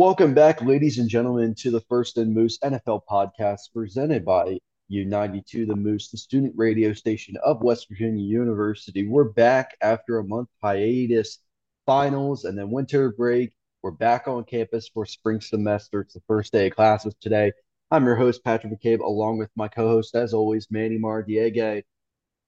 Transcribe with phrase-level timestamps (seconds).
[0.00, 4.58] Welcome back, ladies and gentlemen, to the First and Moose NFL podcast presented by
[4.90, 9.06] U92, the Moose, the student radio station of West Virginia University.
[9.06, 11.40] We're back after a month hiatus,
[11.84, 13.52] finals, and then winter break.
[13.82, 16.00] We're back on campus for spring semester.
[16.00, 17.52] It's the first day of classes today.
[17.90, 21.82] I'm your host, Patrick McCabe, along with my co host, as always, Manny Mardiege.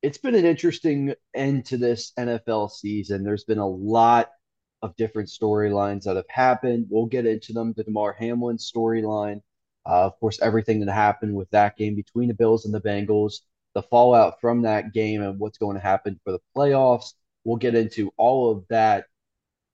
[0.01, 3.23] It's been an interesting end to this NFL season.
[3.23, 4.31] There's been a lot
[4.83, 6.87] of different storylines that have happened.
[6.91, 7.73] We'll get into them.
[7.77, 9.41] The Damar Hamlin storyline,
[9.87, 13.41] uh, of course, everything that happened with that game between the Bills and the Bengals,
[13.75, 17.13] the fallout from that game, and what's going to happen for the playoffs.
[17.45, 19.07] We'll get into all of that.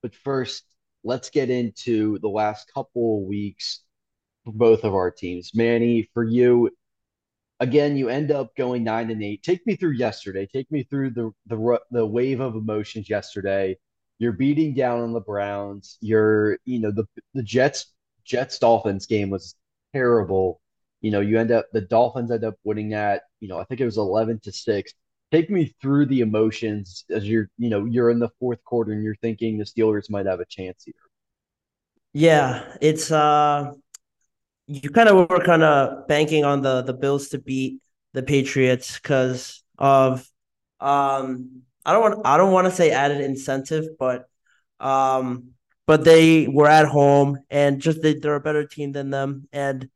[0.02, 0.64] But first,
[1.04, 3.80] let's get into the last couple of weeks
[4.44, 5.52] for both of our teams.
[5.54, 6.70] Manny, for you,
[7.60, 9.42] again, you end up going nine and eight.
[9.42, 10.46] Take me through yesterday.
[10.46, 13.76] Take me through the the the wave of emotions yesterday
[14.18, 15.98] you're beating down on the Browns.
[16.00, 17.92] You're, you know, the the Jets
[18.24, 19.54] Jets Dolphins game was
[19.92, 20.60] terrible.
[21.00, 23.22] You know, you end up the Dolphins end up winning that.
[23.40, 24.92] You know, I think it was eleven to six.
[25.30, 29.02] Take me through the emotions as you're, you know, you're in the fourth quarter and
[29.02, 30.94] you're thinking the Steelers might have a chance here.
[32.14, 33.72] Yeah, it's uh,
[34.66, 37.80] you kind of were kind of banking on the the Bills to beat
[38.14, 40.28] the Patriots because of
[40.80, 44.26] um I don't want I don't want to say added incentive, but
[44.80, 45.52] um,
[45.86, 49.88] but they were at home and just they, they're a better team than them, and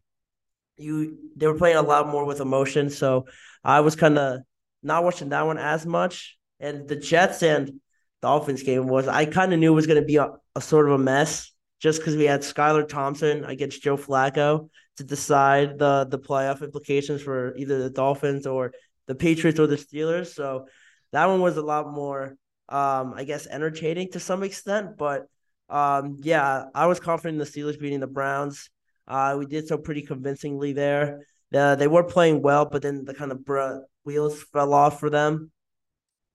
[0.76, 2.90] you they were playing a lot more with emotion.
[2.90, 3.26] So
[3.62, 4.40] I was kind of
[4.82, 6.38] not watching that one as much.
[6.60, 7.80] And the Jets and
[8.20, 10.88] Dolphins game was I kind of knew it was going to be a, a sort
[10.88, 16.06] of a mess just because we had Skylar Thompson against Joe Flacco to decide the
[16.08, 18.72] the playoff implications for either the Dolphins or
[19.06, 20.28] the Patriots or the Steelers.
[20.34, 20.66] So
[21.12, 22.36] that one was a lot more,
[22.68, 24.96] um, I guess, entertaining to some extent.
[24.96, 25.26] But
[25.68, 28.70] um, yeah, I was confident in the Steelers beating the Browns.
[29.06, 31.20] Uh, we did so pretty convincingly there.
[31.54, 35.10] Uh, they were playing well, but then the kind of br- wheels fell off for
[35.10, 35.50] them.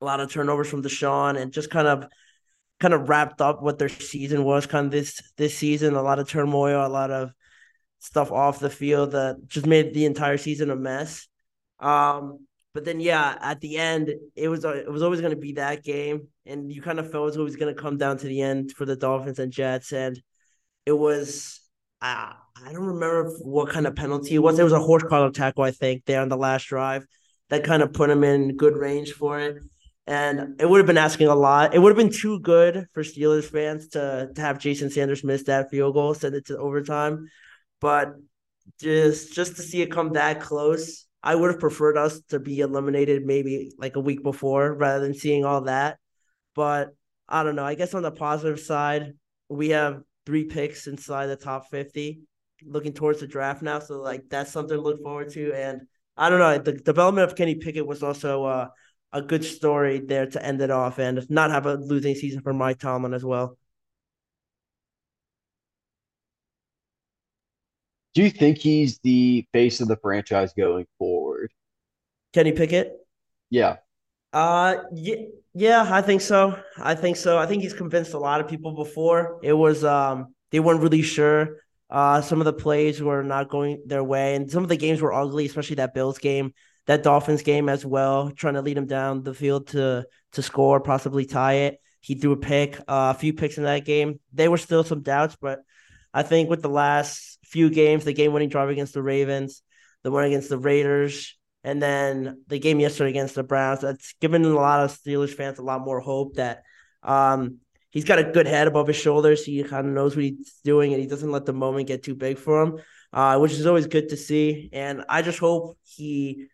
[0.01, 2.07] A lot of turnovers from Deshaun, and just kind of
[2.79, 4.67] kind of wrapped up what their season was.
[4.67, 7.31] Kind of this this season, a lot of turmoil, a lot of
[7.99, 11.27] stuff off the field that just made the entire season a mess.
[11.79, 12.45] Um,
[12.77, 15.83] but then, yeah, at the end, it was it was always going to be that
[15.83, 18.39] game, and you kind of felt it was always going to come down to the
[18.39, 20.21] end for the Dolphins and Jets, and
[20.85, 21.59] it was.
[22.03, 22.33] Uh,
[22.63, 24.59] I don't remember what kind of penalty it was.
[24.59, 27.07] It was a horse collar tackle, I think, there on the last drive
[27.49, 29.57] that kind of put him in good range for it.
[30.05, 31.73] And it would have been asking a lot.
[31.73, 35.45] It would have been too good for Steelers fans to, to have Jason Sanders miss
[35.45, 37.27] that field goal, send it to overtime.
[37.81, 38.13] But
[38.79, 42.59] just just to see it come that close I would have preferred us to be
[42.59, 45.97] eliminated maybe like a week before rather than seeing all that.
[46.55, 46.89] But
[47.27, 47.65] I don't know.
[47.65, 49.13] I guess on the positive side,
[49.49, 52.21] we have three picks inside the top 50
[52.65, 53.79] looking towards the draft now.
[53.79, 55.53] So, like, that's something to look forward to.
[55.53, 55.81] And
[56.15, 56.57] I don't know.
[56.57, 58.67] The development of Kenny Pickett was also uh,
[59.11, 62.53] a good story there to end it off and not have a losing season for
[62.53, 63.57] Mike Tomlin as well.
[68.17, 71.51] Do you think he's the face of the franchise going forward?
[72.33, 72.93] Kenny Pickett?
[73.51, 73.75] Yeah.
[74.33, 75.17] Uh yeah,
[75.53, 76.57] yeah, I think so.
[76.79, 77.37] I think so.
[77.37, 79.39] I think he's convinced a lot of people before.
[79.43, 81.57] It was um they weren't really sure.
[81.91, 84.99] Uh some of the plays were not going their way and some of the games
[84.99, 86.55] were ugly, especially that Bills game,
[86.87, 90.79] that Dolphins game as well, trying to lead him down the field to to score,
[90.79, 91.79] possibly tie it.
[92.01, 94.19] He threw a pick, uh, a few picks in that game.
[94.33, 95.59] There were still some doubts, but
[96.15, 99.61] I think with the last few games, the game winning drive against the Ravens,
[100.03, 104.45] the one against the Raiders, and then the game yesterday against the Browns, that's given
[104.45, 106.63] a lot of Steelers fans a lot more hope that
[107.03, 107.57] um,
[107.89, 109.43] he's got a good head above his shoulders.
[109.43, 112.15] He kind of knows what he's doing and he doesn't let the moment get too
[112.15, 112.79] big for him,
[113.11, 114.69] uh, which is always good to see.
[114.71, 116.47] And I just hope he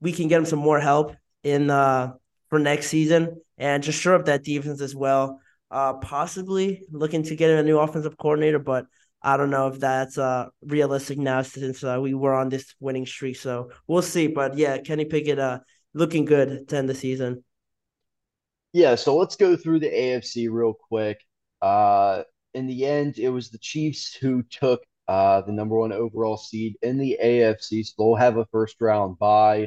[0.00, 2.12] we can get him some more help in uh,
[2.50, 7.36] for next season and just shore up that defense as well uh, possibly looking to
[7.36, 8.86] get a new offensive coordinator, but
[9.26, 13.06] I don't know if that's uh, realistic now since uh, we were on this winning
[13.06, 13.34] streak.
[13.34, 14.28] So we'll see.
[14.28, 15.58] But yeah, Kenny Pickett uh,
[15.94, 17.42] looking good to end the season.
[18.72, 21.18] Yeah, so let's go through the AFC real quick.
[21.60, 22.22] Uh,
[22.54, 26.76] in the end, it was the Chiefs who took uh, the number one overall seed
[26.82, 27.84] in the AFC.
[27.84, 29.66] So they'll have a first round bye.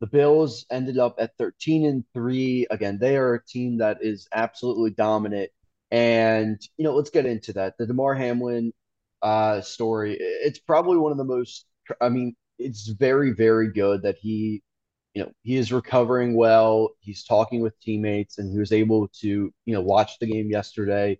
[0.00, 2.66] The Bills ended up at 13 and 3.
[2.68, 5.50] Again, they are a team that is absolutely dominant.
[5.92, 7.78] And, you know, let's get into that.
[7.78, 8.72] The Damar Hamlin
[9.22, 11.66] uh, story, it's probably one of the most,
[12.00, 14.62] I mean, it's very, very good that he,
[15.14, 16.90] you know, he is recovering well.
[17.00, 19.28] He's talking with teammates and he was able to,
[19.64, 21.18] you know, watch the game yesterday.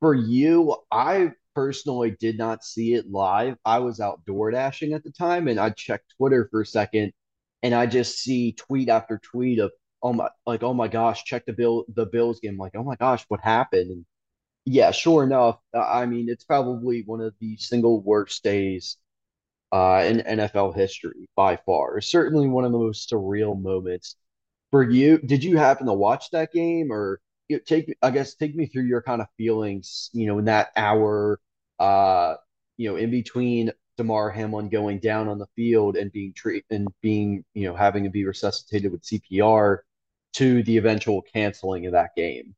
[0.00, 3.56] For you, I personally did not see it live.
[3.64, 7.12] I was outdoor dashing at the time, and I checked Twitter for a second,
[7.62, 9.72] and I just see tweet after tweet of
[10.02, 12.58] oh my like oh my gosh, check the bill the Bills game.
[12.58, 13.90] Like oh my gosh, what happened?
[13.90, 14.06] And
[14.66, 18.96] yeah, sure enough, I mean it's probably one of the single worst days
[19.72, 22.00] uh, in NFL history by far.
[22.00, 24.16] Certainly one of the most surreal moments
[24.72, 25.18] for you.
[25.18, 27.20] Did you happen to watch that game, or
[27.66, 31.40] take I guess take me through your kind of feelings, you know, in that hour,
[31.80, 32.36] uh,
[32.76, 36.88] you know, in between Damar Hamlin going down on the field and being treated and
[37.02, 39.84] being, you know, having to be resuscitated with CPR
[40.34, 42.54] to the eventual canceling of that game.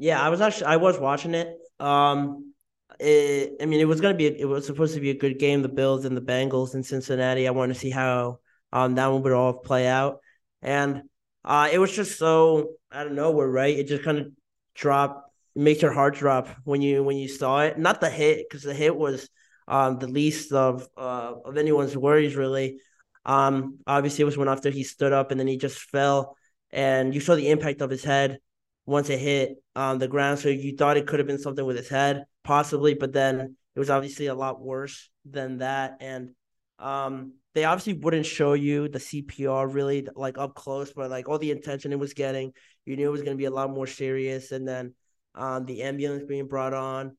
[0.00, 1.54] Yeah, I was actually I was watching it.
[1.78, 2.54] Um,
[2.98, 5.60] it, I mean, it was gonna be it was supposed to be a good game.
[5.60, 7.46] The Bills and the Bengals in Cincinnati.
[7.46, 8.38] I wanted to see how
[8.72, 10.20] um that one would all play out,
[10.62, 11.02] and
[11.44, 13.78] uh, it was just so I don't of nowhere, right?
[13.78, 14.28] It just kind of
[14.74, 17.78] dropped, makes your heart drop when you when you saw it.
[17.78, 19.28] Not the hit, because the hit was
[19.68, 22.80] um the least of uh of anyone's worries really.
[23.26, 26.38] Um, obviously it was when after he stood up and then he just fell,
[26.70, 28.38] and you saw the impact of his head
[28.90, 30.40] once it hit um the ground.
[30.40, 33.78] So you thought it could have been something with his head, possibly, but then it
[33.78, 35.98] was obviously a lot worse than that.
[36.00, 36.30] And
[36.80, 41.38] um they obviously wouldn't show you the CPR really like up close, but like all
[41.38, 42.52] the attention it was getting,
[42.84, 44.52] you knew it was going to be a lot more serious.
[44.52, 44.94] And then
[45.34, 47.16] um, the ambulance being brought on,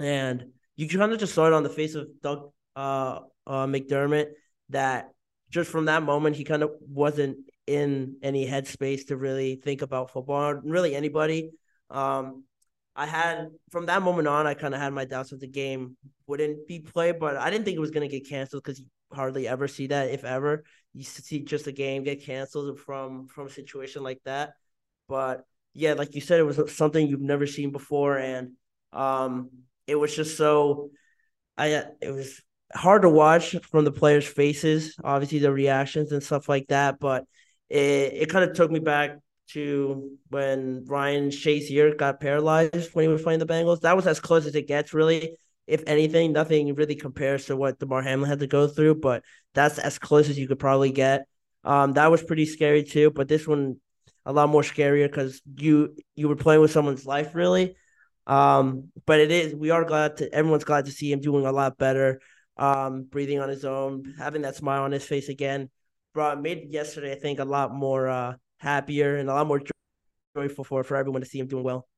[0.00, 4.26] and you kind of just saw it on the face of Doug uh, uh, McDermott
[4.70, 5.10] that
[5.50, 10.10] just from that moment he kind of wasn't in any headspace to really think about
[10.10, 11.50] football, really anybody.
[11.90, 12.44] Um,
[12.96, 15.96] I had from that moment on, I kind of had my doubts that the game
[16.26, 18.86] wouldn't be played, but I didn't think it was going to get canceled because you
[19.12, 20.64] hardly ever see that, if ever.
[20.94, 24.54] You see just a game get canceled from from a situation like that.
[25.08, 25.44] But
[25.74, 28.52] yeah, like you said, it was something you've never seen before, and
[28.92, 29.50] um,
[29.86, 30.90] it was just so.
[31.56, 32.40] I it was
[32.74, 36.98] hard to watch from the players' faces, obviously the reactions and stuff like that.
[36.98, 37.24] But
[37.68, 39.18] it it kind of took me back
[39.48, 43.80] to when Ryan Shazier got paralyzed when he was playing the Bengals.
[43.80, 45.36] That was as close as it gets, really
[45.68, 49.22] if anything, nothing really compares to what Damar Hamlin had to go through, but
[49.52, 51.26] that's as close as you could probably get.
[51.62, 53.76] Um, that was pretty scary too, but this one
[54.24, 57.76] a lot more scarier because you you were playing with someone's life really.
[58.26, 61.52] Um, but it is we are glad to everyone's glad to see him doing a
[61.52, 62.20] lot better,
[62.56, 65.68] um, breathing on his own, having that smile on his face again.
[66.18, 69.62] Brought made yesterday, I think, a lot more uh happier and a lot more
[70.36, 71.88] joyful for for everyone to see him doing well.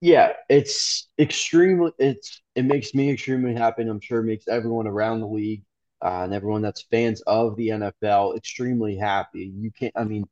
[0.00, 3.82] Yeah, it's extremely it's it makes me extremely happy.
[3.82, 5.62] I'm sure it makes everyone around the league
[6.02, 9.52] uh, and everyone that's fans of the NFL extremely happy.
[9.54, 9.92] You can't.
[9.96, 10.24] I mean,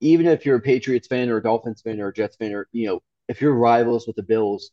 [0.00, 2.68] even if you're a Patriots fan or a Dolphins fan or a Jets fan or
[2.72, 4.72] you know if you're rivals with the Bills,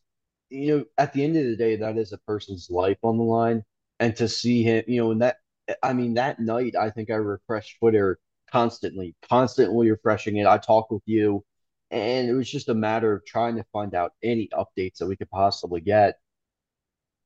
[0.49, 3.23] you know at the end of the day that is a person's life on the
[3.25, 3.63] line,
[3.99, 5.37] and to see him, you know, and that
[5.83, 8.19] I mean that night I think I refreshed Twitter
[8.51, 10.47] constantly, constantly refreshing it.
[10.47, 11.43] I talked with you
[11.91, 15.15] and it was just a matter of trying to find out any updates that we
[15.17, 16.19] could possibly get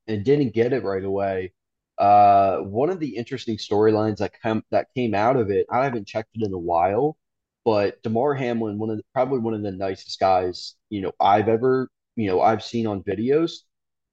[0.07, 1.53] and didn't get it right away.
[1.97, 6.07] Uh, one of the interesting storylines that come that came out of it, I haven't
[6.07, 7.17] checked it in a while,
[7.63, 11.47] but Damar Hamlin, one of the, probably one of the nicest guys you know I've
[11.49, 13.59] ever you know I've seen on videos.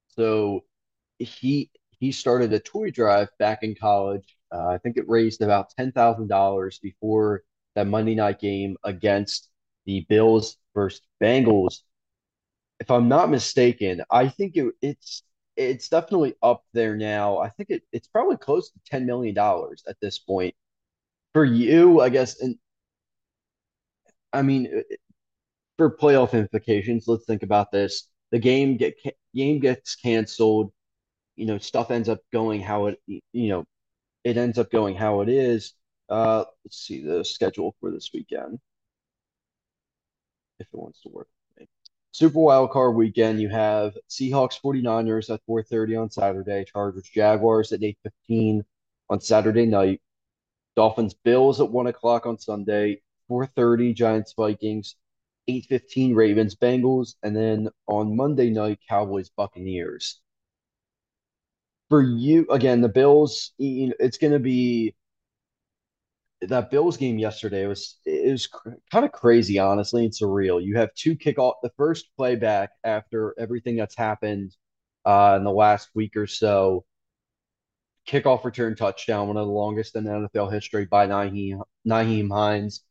[0.09, 0.65] So
[1.19, 1.71] he
[2.03, 4.37] he started a toy drive back in college.
[4.51, 7.45] Uh, I think it raised about ten thousand dollars before
[7.77, 9.49] that Monday night game against
[9.87, 11.83] the Bills versus Bengals.
[12.81, 15.23] If I'm not mistaken, I think it, it's
[15.57, 17.39] it's definitely up there now.
[17.39, 20.57] I think it, it's probably close to ten million dollars at this point.
[21.35, 22.59] For you, I guess, and
[24.33, 24.83] I mean,
[25.79, 28.09] for playoff implications, let's think about this.
[28.33, 28.97] The game get
[29.35, 30.73] game gets canceled.
[31.37, 33.65] You know, stuff ends up going how it you know
[34.25, 35.75] it ends up going how it is.
[36.09, 38.59] Uh, let's see the schedule for this weekend
[40.59, 41.29] if it wants to work.
[42.13, 47.83] Super Wild Card Weekend, you have Seahawks 49ers at 4:30 on Saturday, Chargers Jaguars at
[47.83, 48.65] 8:15
[49.09, 50.03] on Saturday night,
[50.77, 54.97] Dolphins Bills at 1 o'clock on Sunday, 4:30 Giants Vikings,
[55.49, 60.21] 8:15 Ravens Bengals, and then on Monday night Cowboys Buccaneers.
[61.93, 64.95] For you, again, the Bills, it's going to be
[66.41, 70.65] that Bills game yesterday was it was cr- kind of crazy, honestly, and surreal.
[70.65, 74.57] You have two kickoff, the first playback after everything that's happened
[75.05, 76.87] uh, in the last week or so.
[78.09, 82.85] Kickoff return touchdown, one of the longest in NFL history by Nyheim, Nyheim Hines.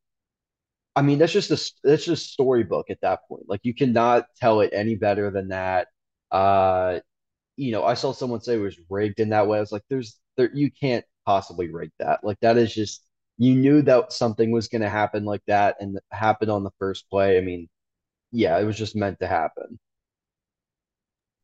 [0.96, 3.46] I mean, that's just a that's just storybook at that point.
[3.48, 5.88] Like you cannot tell it any better than that.
[6.32, 7.00] Uh,
[7.58, 9.58] you know, I saw someone say it was rigged in that way.
[9.58, 12.24] I was like, there's there you can't possibly rig that.
[12.24, 13.04] Like that is just
[13.38, 17.10] you knew that something was going to happen like that and happen on the first
[17.10, 17.38] play.
[17.38, 17.70] I mean,
[18.32, 19.80] yeah, it was just meant to happen.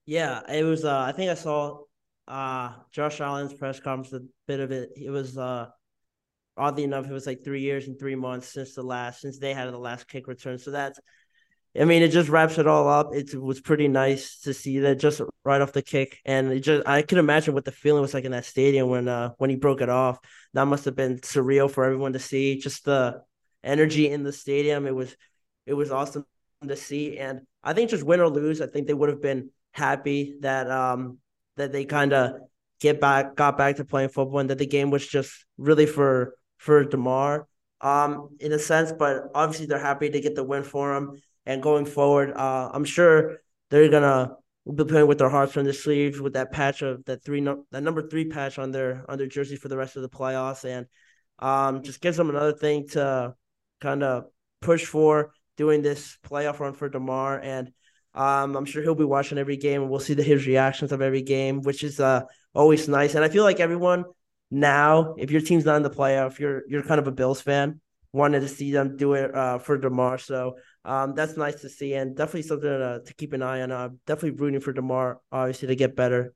[0.06, 0.86] Yeah, it was.
[0.86, 1.84] Uh, I think I saw
[2.28, 4.14] uh Josh Allen's press conference.
[4.14, 4.92] A bit of it.
[4.96, 5.68] It was uh
[6.58, 9.54] oddly enough, it was like three years and three months since the last since they
[9.54, 10.60] had the last kick return.
[10.60, 11.00] So that's
[11.80, 13.14] I mean, it just wraps it all up.
[13.14, 16.88] It was pretty nice to see that just right off the kick, and it just
[16.88, 19.56] I can imagine what the feeling was like in that stadium when uh when he
[19.56, 20.20] broke it off.
[20.54, 22.58] That must have been surreal for everyone to see.
[22.58, 23.22] Just the
[23.64, 24.88] energy in the stadium.
[24.88, 25.16] It was
[25.66, 26.26] it was awesome
[26.68, 29.52] to see, and I think just win or lose, I think they would have been
[29.72, 31.20] happy that um
[31.58, 32.34] that they kind of
[32.80, 36.36] get back got back to playing football and that the game was just really for
[36.58, 37.48] for Damar
[37.82, 41.64] um in a sense, but obviously they're happy to get the win for him and
[41.64, 43.40] going forward, uh, I'm sure
[43.72, 44.36] they're gonna
[44.72, 47.82] be playing with their hearts on their sleeves with that patch of that three that
[47.82, 50.86] number three patch on their on their jersey for the rest of the playoffs, and
[51.40, 53.34] um, just gives them another thing to
[53.80, 54.26] kind of
[54.62, 57.72] push for doing this playoff run for Damar, And
[58.14, 61.02] um, I'm sure he'll be watching every game, and we'll see the, his reactions of
[61.02, 62.22] every game, which is uh,
[62.54, 63.16] always nice.
[63.16, 64.06] And I feel like everyone
[64.52, 67.80] now, if your team's not in the playoff, you're you're kind of a Bills fan
[68.14, 70.18] wanted to see them do it uh, for Damar.
[70.18, 70.56] So
[70.86, 73.72] um, that's nice to see, and definitely something to, to keep an eye on.
[73.72, 76.34] Uh, definitely rooting for Damar, obviously, to get better.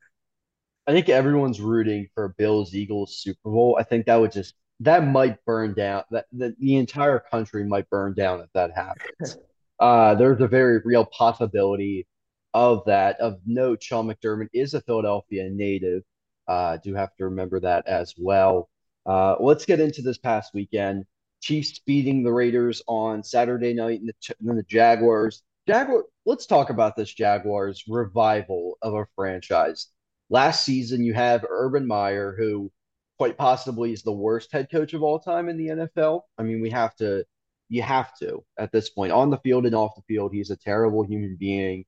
[0.88, 3.78] I think everyone's rooting for Bills Eagles Super Bowl.
[3.80, 6.04] I think that would just that might burn down.
[6.12, 9.38] That the, the entire country might burn down if that happens.
[9.80, 12.08] uh, there's a very real possibility
[12.54, 13.20] of that.
[13.20, 16.04] Of note, Sean McDermott is a Philadelphia native.
[16.48, 18.70] Uh, do have to remember that as well.
[19.06, 21.06] Uh, let's get into this past weekend.
[21.42, 25.44] Chiefs beating the Raiders on Saturday night, and the, and the Jaguars.
[25.68, 26.06] Jaguar.
[26.26, 29.88] Let's talk about this Jaguars revival of a franchise.
[30.30, 32.72] Last season, you have Urban Meyer, who
[33.18, 36.22] quite possibly is the worst head coach of all time in the NFL.
[36.38, 37.26] I mean, we have to,
[37.70, 40.32] you have to at this point on the field and off the field.
[40.34, 41.86] He's a terrible human being,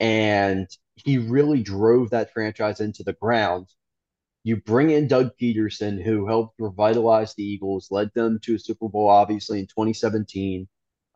[0.00, 3.68] and he really drove that franchise into the ground
[4.44, 8.88] you bring in Doug Pederson, who helped revitalize the Eagles, led them to a Super
[8.88, 10.68] Bowl, obviously, in 2017,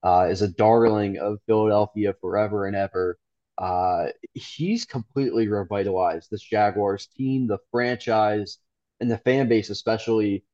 [0.02, 3.18] uh, is a darling of Philadelphia forever and ever.
[3.58, 8.58] Uh, he's completely revitalized this Jaguars team, the franchise,
[9.00, 10.44] and the fan base, especially.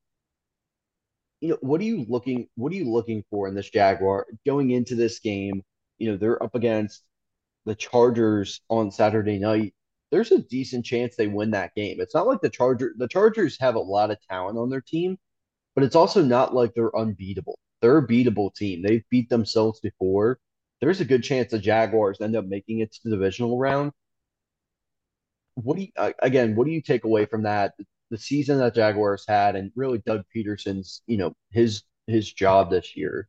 [1.40, 2.48] You know, what are you looking?
[2.56, 5.62] What are you looking for in this Jaguar going into this game?
[5.98, 7.04] You know, they're up against
[7.66, 9.74] the Chargers on Saturday night
[10.14, 12.00] there's a decent chance they win that game.
[12.00, 15.18] It's not like the Charger the Chargers have a lot of talent on their team,
[15.74, 17.58] but it's also not like they're unbeatable.
[17.82, 18.80] They're a beatable team.
[18.80, 20.38] They've beat themselves before.
[20.80, 23.90] There's a good chance the Jaguars end up making it to the divisional round.
[25.56, 26.54] What do you again?
[26.54, 27.74] What do you take away from that?
[28.12, 32.96] The season that Jaguars had, and really Doug Pederson's, you know, his his job this
[32.96, 33.28] year.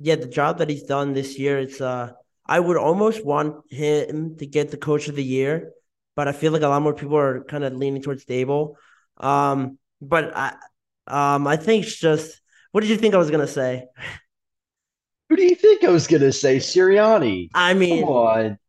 [0.00, 2.12] Yeah, the job that he's done this year, it's uh
[2.46, 5.72] I would almost want him to get the coach of the year,
[6.16, 8.74] but I feel like a lot more people are kind of leaning towards Daboll.
[9.16, 10.54] Um, but I,
[11.06, 12.40] um, I think it's just.
[12.72, 13.84] What did you think I was gonna say?
[15.28, 16.56] Who do you think I was gonna say?
[16.56, 17.48] Sirianni.
[17.54, 18.04] I mean,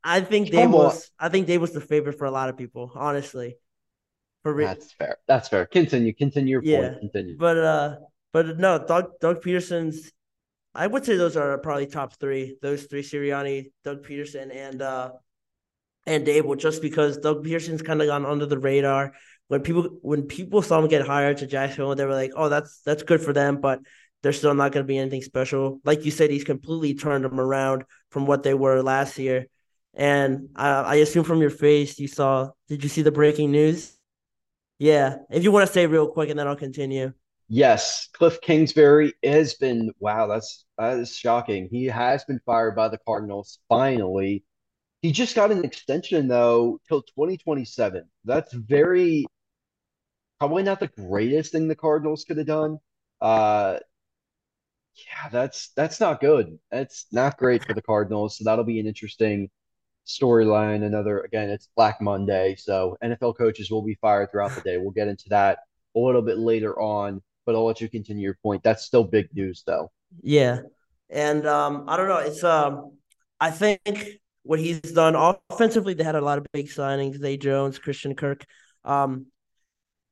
[0.03, 1.09] I think Dave was.
[1.19, 3.57] I think Dave was the favorite for a lot of people, honestly.
[4.43, 5.17] For real, That's fair.
[5.27, 5.65] That's fair.
[5.65, 6.13] Continue.
[6.13, 6.99] Continue your yeah, point.
[6.99, 7.37] Continue.
[7.37, 7.95] But uh,
[8.33, 10.11] but no, Doug Doug Pederson's
[10.75, 12.57] I would say those are probably top three.
[12.61, 15.11] Those three: Sirianni, Doug Pederson, and uh,
[16.05, 16.57] and Daboll.
[16.57, 19.13] Just because Doug Pederson's kind of gone under the radar.
[19.47, 22.81] When people when people saw him get hired to Jacksonville, they were like, "Oh, that's
[22.81, 23.79] that's good for them," but
[24.23, 25.79] they're still not going to be anything special.
[25.83, 29.47] Like you said, he's completely turned them around from what they were last year.
[29.93, 32.49] And I, I assume from your face, you saw.
[32.67, 33.95] Did you see the breaking news?
[34.79, 35.17] Yeah.
[35.29, 37.13] If you want to say real quick, and then I'll continue.
[37.49, 41.67] Yes, Cliff Kingsbury has been wow, that's that is shocking.
[41.69, 44.43] He has been fired by the Cardinals finally.
[45.01, 48.09] He just got an extension though till 2027.
[48.25, 49.25] That's very
[50.39, 52.77] probably not the greatest thing the Cardinals could have done.
[53.21, 53.79] Uh
[54.95, 56.59] yeah, that's that's not good.
[56.71, 58.37] That's not great for the Cardinals.
[58.37, 59.49] So that'll be an interesting
[60.07, 60.83] storyline.
[60.85, 64.77] Another again, it's Black Monday, so NFL coaches will be fired throughout the day.
[64.77, 65.59] We'll get into that
[65.95, 68.63] a little bit later on but I'll let you continue your point.
[68.63, 69.91] That's still big news, though.
[70.21, 70.61] Yeah,
[71.09, 72.17] and um, I don't know.
[72.17, 72.97] It's um,
[73.39, 73.79] I think
[74.43, 78.45] what he's done offensively, they had a lot of big signings: Zay Jones, Christian Kirk.
[78.83, 79.27] Um,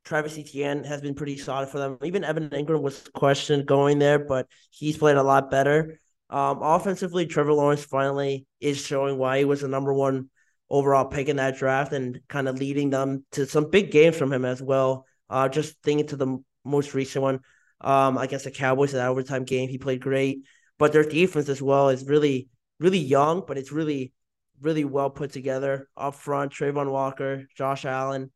[0.03, 1.97] Travis Etienne has been pretty solid for them.
[2.03, 5.99] Even Evan Engram was questioned going there, but he's played a lot better.
[6.29, 10.29] Um, offensively, Trevor Lawrence finally is showing why he was the number one
[10.69, 14.31] overall pick in that draft and kind of leading them to some big games from
[14.31, 15.05] him as well.
[15.29, 17.39] Uh, just thinking to the most recent one
[17.81, 20.39] um, against the Cowboys, in that overtime game, he played great.
[20.77, 22.47] But their defense as well is really,
[22.79, 24.13] really young, but it's really,
[24.61, 25.87] really well put together.
[25.95, 28.31] Up front, Travon Walker, Josh Allen.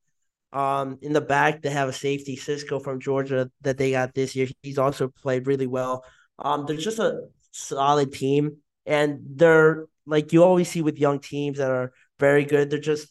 [0.53, 4.36] Um, in the back, they have a safety, Cisco from Georgia, that they got this
[4.36, 4.48] year.
[4.63, 6.05] He's also played really well.
[6.39, 11.58] Um, they're just a solid team, and they're like you always see with young teams
[11.58, 12.70] that are very good.
[12.70, 13.08] They're just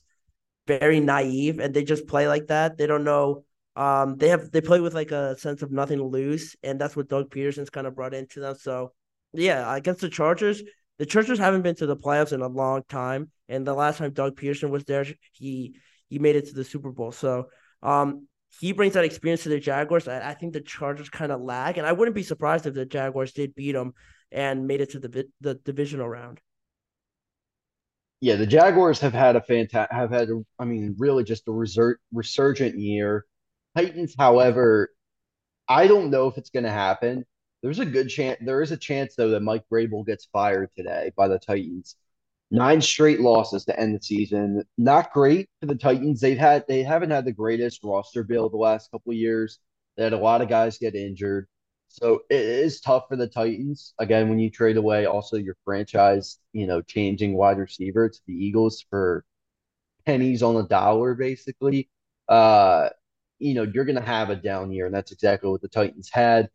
[0.67, 2.79] very naive, and they just play like that.
[2.79, 3.45] They don't know.
[3.77, 6.97] Um, they have they play with like a sense of nothing to lose, and that's
[6.97, 8.55] what Doug Pederson's kind of brought into them.
[8.55, 8.93] So,
[9.33, 10.63] yeah, against the Chargers,
[10.99, 14.13] the Chargers haven't been to the playoffs in a long time, and the last time
[14.13, 15.75] Doug Peterson was there, he
[16.09, 17.13] he made it to the Super Bowl.
[17.13, 17.49] So,
[17.83, 18.29] um,
[18.61, 20.07] he brings that experience to the Jaguars.
[20.07, 22.87] I, I think the Chargers kind of lag, and I wouldn't be surprised if the
[22.87, 23.95] Jaguars did beat them
[24.31, 26.41] and made it to the the divisional round.
[28.21, 31.51] Yeah, the Jaguars have had a fantastic, have had, a, I mean, really just a
[31.51, 33.27] resur- resurgent year.
[33.77, 34.91] Titans, however,
[35.69, 37.25] I don't know if it's going to happen.
[37.63, 38.39] There's a good chance.
[38.43, 41.97] There is a chance though that Mike Vrabel gets fired today by the Titans.
[42.51, 44.65] Nine straight losses to end the season.
[44.79, 46.21] Not great for the Titans.
[46.21, 49.59] They've had they haven't had the greatest roster build the last couple years.
[49.97, 51.49] They had a lot of guys get injured.
[51.89, 53.95] So it is tough for the Titans.
[53.99, 58.35] Again, when you trade away also your franchise, you know, changing wide receiver to the
[58.35, 59.25] Eagles for
[60.07, 61.89] pennies on the dollar, basically.
[62.29, 62.89] Uh,
[63.45, 66.49] you know, you're gonna have a down year, and that's exactly what the Titans had.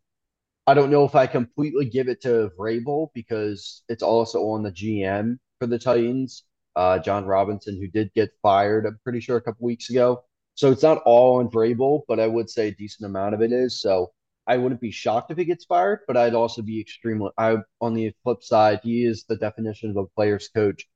[0.66, 4.72] I don't know if I completely give it to Vrabel because it's also on the
[4.72, 6.44] GM for the Titans,
[6.76, 10.24] uh, Jon Robinson, who did get fired, I'm pretty sure, a couple weeks ago.
[10.54, 13.52] So it's not all on Vrabel, but I would say a decent amount of it
[13.52, 13.80] is.
[13.80, 14.12] So
[14.46, 17.30] I wouldn't be shocked if he gets fired, but I'd also be extremely.
[17.38, 20.88] I on the flip side, he is the definition of a player's coach.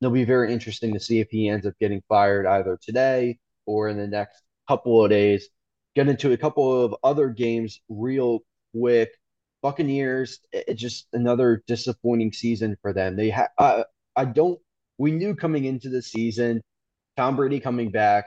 [0.00, 3.88] It'll be very interesting to see if he ends up getting fired either today or
[3.88, 5.48] in the next couple of days.
[5.94, 8.40] Get into a couple of other games real
[8.74, 9.10] quick.
[9.62, 13.16] Buccaneers, it's just another disappointing season for them.
[13.16, 13.48] They have.
[13.58, 14.58] Uh, I don't.
[14.98, 16.62] We knew coming into the season,
[17.16, 18.26] Tom Brady coming back,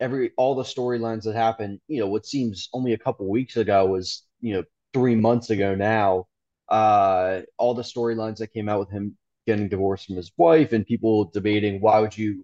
[0.00, 3.86] every all the storylines that happened, you know, what seems only a couple weeks ago
[3.86, 6.26] was, you know, three months ago now.
[6.68, 10.86] Uh, all the storylines that came out with him getting divorced from his wife and
[10.86, 12.42] people debating why would you,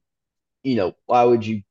[0.62, 1.62] you know, why would you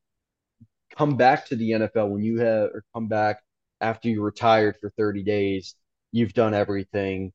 [0.99, 3.41] come back to the NFL when you have or come back
[3.79, 5.75] after you retired for 30 days?
[6.11, 7.31] You've done everything.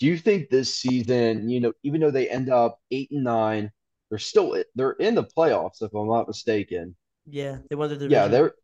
[0.00, 3.70] Do you think this season, you know, even though they end up eight and nine,
[4.08, 6.96] they're still they're in the playoffs if I'm not mistaken.
[7.26, 8.12] Yeah, they won the division.
[8.12, 8.54] Yeah, they're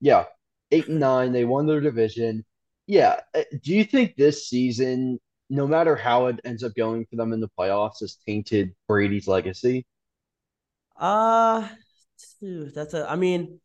[0.00, 0.24] yeah
[0.70, 1.32] eight and nine.
[1.32, 2.46] They won their division.
[2.86, 3.20] Yeah.
[3.34, 7.34] Uh, do you think this season, no matter how it ends up going for them
[7.34, 9.84] in the playoffs, has tainted Brady's legacy?
[10.98, 11.68] Uh
[12.40, 13.10] that's a.
[13.10, 13.60] I mean,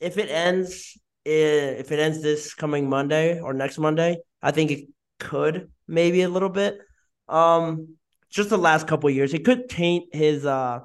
[0.00, 4.88] if it ends, if it ends this coming Monday or next Monday, I think it
[5.18, 6.78] could maybe a little bit.
[7.28, 7.96] Um,
[8.30, 10.80] just the last couple years, it could taint his uh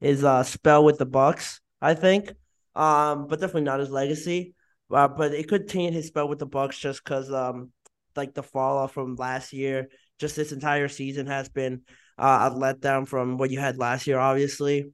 [0.00, 1.60] his uh spell with the Bucks.
[1.80, 2.32] I think.
[2.74, 4.54] Um, but definitely not his legacy.
[4.90, 7.70] Uh, but it could taint his spell with the Bucks just because um
[8.16, 9.88] like the fall off from last year.
[10.18, 11.82] Just this entire season has been
[12.18, 14.18] uh, a letdown from what you had last year.
[14.18, 14.92] Obviously,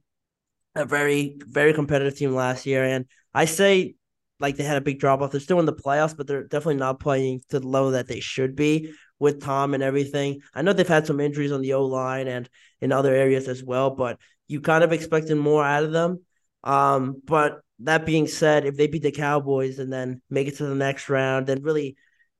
[0.77, 3.95] a very very competitive team last year, and I say
[4.39, 5.31] like they had a big drop off.
[5.31, 8.19] They're still in the playoffs, but they're definitely not playing to the level that they
[8.19, 10.41] should be with Tom and everything.
[10.53, 12.47] I know they've had some injuries on the O line and
[12.81, 16.23] in other areas as well, but you kind of expected more out of them.
[16.63, 20.65] Um, but that being said, if they beat the Cowboys and then make it to
[20.65, 21.95] the next round, then really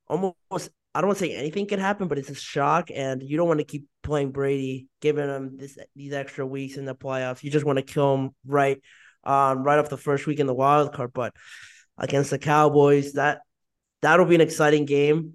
[0.06, 3.36] almost I don't want to say anything can happen, but it's a shock, and you
[3.36, 7.42] don't want to keep playing Brady, giving him this these extra weeks in the playoffs.
[7.42, 8.80] You just want to kill him right,
[9.24, 11.12] um, right off the first week in the wild card.
[11.12, 11.34] But
[11.98, 13.42] against the Cowboys, that
[14.02, 15.34] that'll be an exciting game.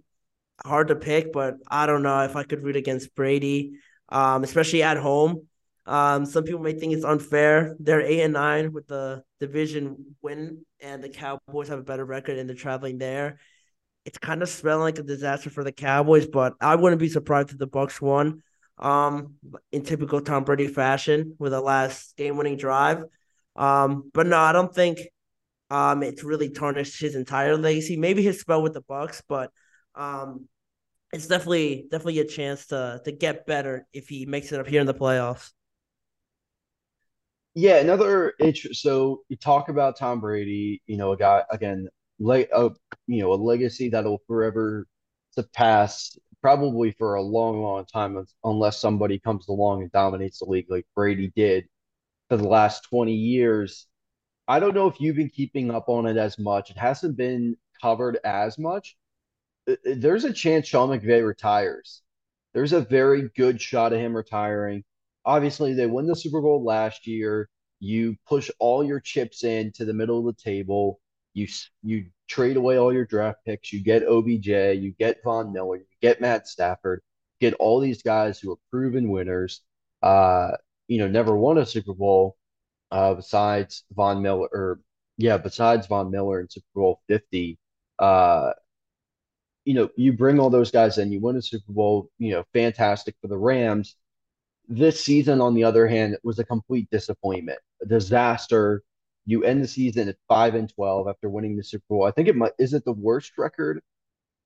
[0.65, 3.73] Hard to pick, but I don't know if I could root against Brady,
[4.09, 5.47] um, especially at home.
[5.85, 7.75] Um, some people may think it's unfair.
[7.79, 12.37] They're eight and nine with the division win, and the Cowboys have a better record,
[12.37, 13.39] and they're traveling there.
[14.05, 17.51] It's kind of smelling like a disaster for the Cowboys, but I wouldn't be surprised
[17.51, 18.43] if the Bucks won.
[18.79, 19.35] Um,
[19.71, 23.03] in typical Tom Brady fashion with a last game-winning drive.
[23.55, 24.99] Um, but no, I don't think
[25.69, 27.97] um it's really tarnished his entire legacy.
[27.97, 29.51] Maybe his spell with the Bucks, but
[29.95, 30.47] um,
[31.13, 34.81] it's definitely definitely a chance to to get better if he makes it up here
[34.81, 35.51] in the playoffs.
[37.55, 38.81] Yeah, another interest.
[38.81, 41.87] So you talk about Tom Brady, you know, a guy again,
[42.23, 42.71] like a
[43.07, 44.87] you know, a legacy that'll forever
[45.31, 50.69] surpass probably for a long, long time, unless somebody comes along and dominates the league
[50.69, 51.65] like Brady did
[52.29, 53.87] for the last 20 years.
[54.47, 56.71] I don't know if you've been keeping up on it as much.
[56.71, 58.97] It hasn't been covered as much.
[59.69, 62.01] Uh, uh, There's a chance Sean McVay retires.
[62.53, 64.83] There's a very good shot of him retiring.
[65.25, 67.49] Obviously, they won the Super Bowl last year.
[67.79, 70.99] You push all your chips into the middle of the table.
[71.33, 71.47] You
[71.83, 73.73] you trade away all your draft picks.
[73.73, 74.47] You get OBJ.
[74.47, 75.77] You get Von Miller.
[75.77, 77.01] You get Matt Stafford.
[77.39, 79.61] Get all these guys who are proven winners.
[80.01, 80.51] Uh,
[80.87, 82.37] you know, never won a Super Bowl
[82.91, 84.79] uh, besides Von Miller, or
[85.17, 87.57] yeah, besides Von Miller in Super Bowl 50.
[87.99, 88.53] Uh,
[89.65, 92.43] you know, you bring all those guys in, you win a Super Bowl, you know,
[92.53, 93.95] fantastic for the Rams.
[94.67, 98.83] This season, on the other hand, was a complete disappointment, a disaster.
[99.25, 102.05] You end the season at five and twelve after winning the Super Bowl.
[102.05, 103.81] I think it might is it the worst record.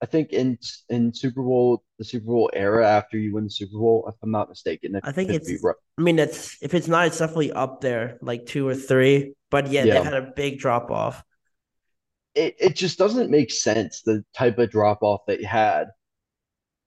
[0.01, 0.57] I think in
[0.89, 4.31] in Super Bowl the Super Bowl era after you win the Super Bowl, if I'm
[4.31, 5.55] not mistaken, I think it's.
[5.97, 9.33] I mean, it's if it's not, it's definitely up there, like two or three.
[9.49, 11.23] But yeah, they've had a big drop off.
[12.35, 15.87] it it just doesn't make sense the type of drop off that you had.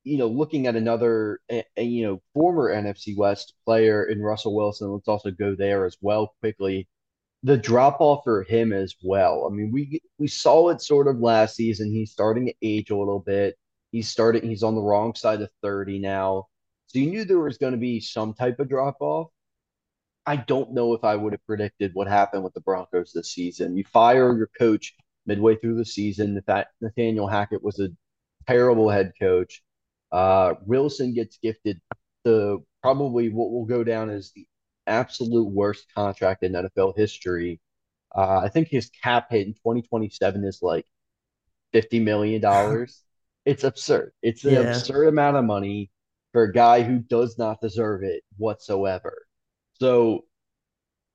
[0.05, 4.55] you know, looking at another, a, a, you know, former NFC West player in Russell
[4.55, 6.89] Wilson, let's also go there as well quickly.
[7.43, 9.49] The drop off for him as well.
[9.51, 11.91] I mean, we we saw it sort of last season.
[11.91, 13.57] He's starting to age a little bit.
[13.93, 14.49] He's starting.
[14.49, 16.49] He's on the wrong side of 30 now.
[16.87, 19.29] So you knew there was going to be some type of drop off.
[20.27, 23.77] I don't know if I would have predicted what happened with the Broncos this season.
[23.77, 24.95] You fire your coach
[25.27, 26.43] midway through the season.
[26.47, 27.89] That Nathaniel Hackett was a
[28.47, 29.63] terrible head coach.
[30.13, 31.81] Uh, Wilson gets gifted
[32.25, 34.47] the probably what will go down as the
[34.91, 37.61] absolute worst contract in NFL history.
[38.17, 40.87] Uh, I think his cap hit in 2027 is like
[41.73, 42.43] $50 million.
[43.47, 44.13] It's absurd.
[44.23, 45.91] It's an Yeah, absurd amount of money
[46.33, 49.27] for a guy who does not deserve it whatsoever.
[49.81, 50.27] So,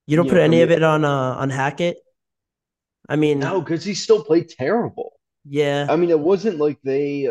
[0.08, 1.98] you don't you know, put for any of it on uh on Hackett.
[3.10, 5.14] I mean, no, because he still played terrible.
[5.46, 7.30] Yeah, I mean, it wasn't like they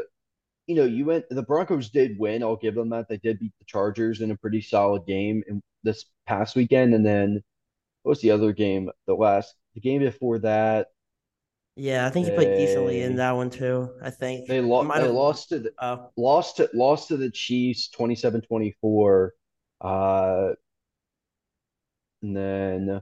[0.69, 2.43] you know, you went the Broncos did win.
[2.43, 3.09] I'll give them that.
[3.09, 6.95] They did beat the Chargers in a pretty solid game in this past weekend.
[6.95, 7.43] And then
[8.03, 8.91] what was the other game?
[9.07, 10.89] The last the game before that,
[11.77, 12.07] yeah.
[12.07, 13.91] I think he played decently in that one too.
[14.03, 17.89] I think they might they lost to the Uh, lost to lost to the Chiefs
[17.89, 19.35] twenty seven twenty four,
[19.81, 20.55] Uh
[22.23, 23.01] and then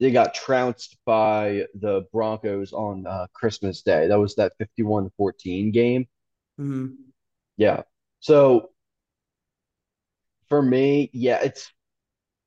[0.00, 4.08] they got trounced by the Broncos on uh, Christmas Day.
[4.08, 6.06] That was that fifty one fourteen game.
[6.58, 7.12] mhm.
[7.56, 7.82] Yeah.
[8.20, 8.70] So
[10.48, 11.70] for me, yeah, it's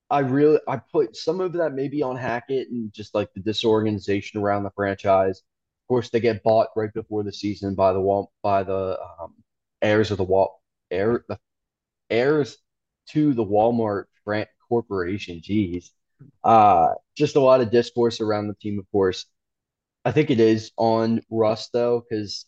[0.10, 4.40] I really I put some of that maybe on Hackett and just like the disorganization
[4.40, 5.40] around the franchise.
[5.40, 9.34] Of course, they get bought right before the season by the by the um,
[9.82, 11.40] heirs of the wall heir the
[12.10, 12.58] heirs
[13.10, 14.06] to the Walmart
[14.68, 15.42] Corporation.
[15.42, 15.90] Jeez,
[16.44, 18.80] uh, just a lot of discourse around the team.
[18.80, 19.26] Of course,
[20.04, 22.46] I think it is on Russ though, because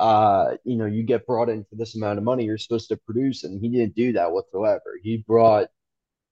[0.00, 2.96] uh, you know you get brought in for this amount of money, you're supposed to
[2.96, 4.98] produce, and he didn't do that whatsoever.
[5.02, 5.68] He brought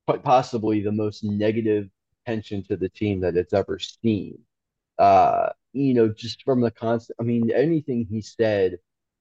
[0.07, 1.89] quite possibly the most negative
[2.27, 4.39] attention to the team that it's ever seen.
[4.99, 8.79] Uh, you know, just from the constant, I mean, anything he said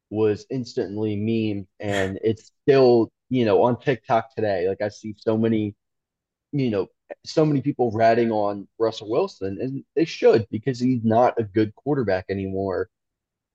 [0.10, 4.67] was instantly memed, and it's still, you know, on TikTok today.
[4.67, 5.76] Like I see so many,
[6.52, 6.88] you know,
[7.26, 11.74] so many people ratting on Russell Wilson, and they should because he's not a good
[11.76, 12.89] quarterback anymore,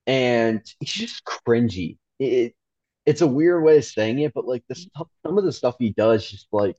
[0.06, 1.98] and he's just cringy.
[2.18, 2.54] It,
[3.06, 5.76] it's a weird way of saying it, but like the stuff, some of the stuff
[5.78, 6.76] he does, just like,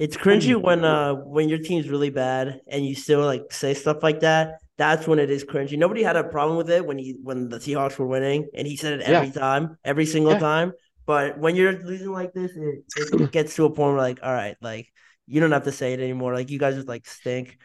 [0.00, 4.02] It's cringy when uh when your team's really bad and you still like say stuff
[4.02, 4.60] like that.
[4.78, 5.78] That's when it is cringy.
[5.78, 8.76] Nobody had a problem with it when he when the Seahawks were winning, and he
[8.76, 10.40] said it Yeah, every time, every single yeah.
[10.40, 10.72] time.
[11.06, 14.34] But when you're losing like this, it, it gets to a point where like, all
[14.34, 14.92] right, like
[15.28, 16.34] you don't have to say it anymore.
[16.34, 17.58] Like you guys just like stink.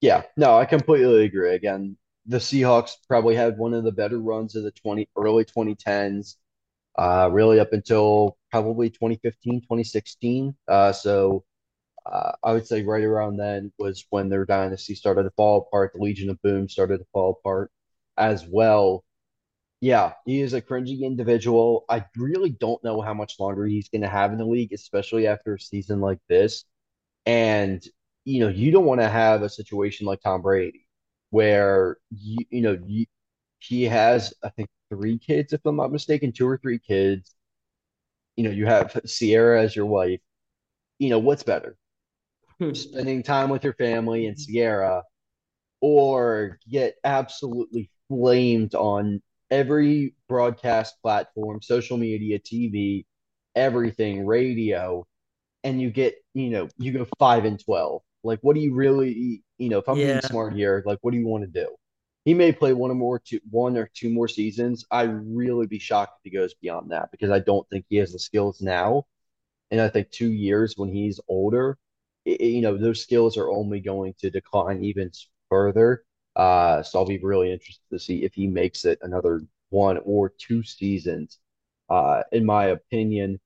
[0.00, 1.54] Yeah, no, I completely agree.
[1.54, 6.36] Again, the Seahawks probably had one of the better runs of the 20 early 2010s,
[6.98, 10.54] uh, really up until probably 2015, 2016.
[10.66, 11.44] Uh, so
[12.06, 15.92] uh, I would say right around then was when their dynasty started to fall apart.
[15.94, 17.70] The Legion of Boom started to fall apart
[18.16, 19.04] as well.
[19.80, 21.84] Yeah, he is a cringy individual.
[21.90, 25.26] I really don't know how much longer he's going to have in the league, especially
[25.26, 26.64] after a season like this.
[27.26, 27.84] And,
[28.24, 30.86] you know, you don't want to have a situation like Tom Brady
[31.30, 33.06] where, you, you know, you,
[33.60, 37.34] he has, I think, three kids, if I'm not mistaken, two or three kids.
[38.36, 40.20] You know, you have Ciara as your wife.
[40.98, 41.76] You know, what's better?
[42.58, 42.72] hmm.
[42.72, 45.02] spending time with your family in Ciara,
[45.80, 53.04] or get absolutely flamed on every broadcast platform, social media, TV,
[53.54, 55.06] everything, radio,
[55.64, 58.02] and you get, you know, you go five and 12.
[58.24, 60.06] Like, what do you really, you know, if I'm yeah.
[60.06, 61.68] being smart here, like, what do you want to do?
[62.26, 64.84] He may play one or more, two, one or two more seasons.
[64.90, 68.12] I'd really be shocked if he goes beyond that because I don't think he has
[68.12, 69.06] the skills now.
[69.70, 71.78] And I think two years when he's older,
[72.24, 75.12] it, you know, those skills are only going to decline even
[75.48, 76.04] further.
[76.34, 80.28] Uh, so I'll be really interested to see if he makes it another one or
[80.28, 81.38] two seasons.
[81.88, 83.38] Uh, in my opinion,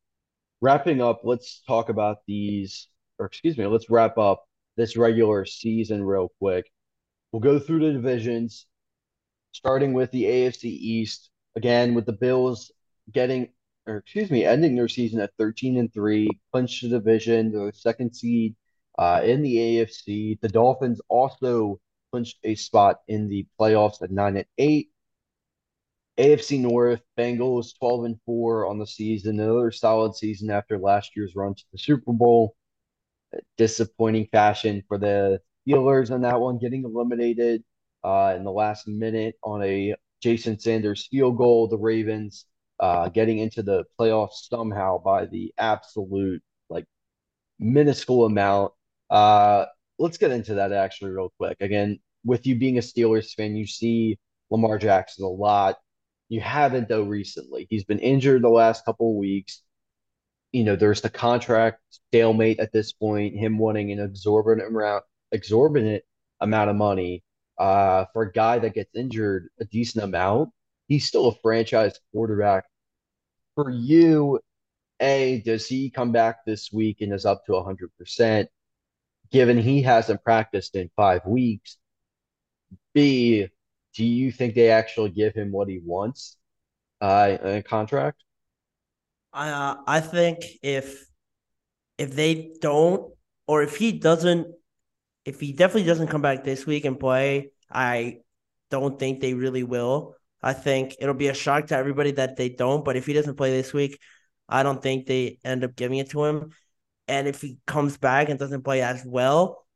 [0.63, 2.89] wrapping up, let's talk about these,
[3.19, 4.47] or excuse me, let's wrap up
[4.79, 6.71] this regular season real quick.
[7.31, 8.67] We'll go through the divisions,
[9.53, 11.31] starting with the AFC East.
[11.57, 12.71] Again, with the Bills
[13.13, 13.49] getting,
[13.87, 18.15] or excuse me, ending their season at 13 and 3, clinched the division, the second
[18.15, 18.55] seed
[18.99, 20.41] uh, in the AFC.
[20.41, 21.81] The Dolphins also
[22.13, 24.91] clinched a spot in the playoffs at 9 and 8.
[26.19, 31.35] AFC North, Bengals 12 and 4 on the season, another solid season after last year's
[31.35, 32.55] run to the Super Bowl.
[33.57, 37.63] Disappointing fashion for the Steelers on that one, getting eliminated
[38.05, 41.69] uh, in the last minute on a Jason Sanders field goal.
[41.69, 42.47] The Ravens
[42.79, 46.87] uh, getting into the playoffs somehow by the absolute like
[47.59, 48.73] minuscule amount.
[49.11, 49.67] Uh,
[49.99, 51.59] let's get into that actually real quick.
[51.61, 54.19] Again, with you being a Steelers fan, you see
[54.51, 55.79] Lamar Jackson a lot.
[56.29, 57.67] You haven't though recently.
[57.71, 59.63] He's been injured the last couple of weeks.
[60.53, 63.37] You know, there's the contract stalemate at this point.
[63.37, 66.03] Him wanting an exorbitant amount, exorbitant
[66.41, 67.23] amount of money
[67.61, 70.49] uh, for a guy that gets injured a decent amount.
[70.89, 72.65] He's still a franchise quarterback.
[73.55, 74.41] For you,
[74.99, 78.49] a does he come back this week and is up to hundred percent?
[79.31, 81.77] Given he hasn't practiced in five weeks.
[82.95, 83.49] B,
[83.95, 86.39] do you think they actually give him what he wants
[87.01, 88.25] uh, in a contract?
[89.35, 91.05] I uh, I think if
[91.99, 93.13] if they don't
[93.47, 94.47] or if he doesn't
[95.25, 98.21] if he definitely doesn't come back this week and play, I
[98.71, 100.15] don't think they really will.
[100.43, 102.85] I think it'll be a shock to everybody that they don't.
[102.85, 103.99] But if he doesn't play this week,
[104.49, 106.51] I don't think they end up giving it to him.
[107.09, 109.67] And if he comes back and doesn't play as well,